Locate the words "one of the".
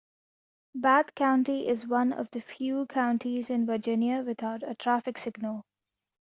1.85-2.41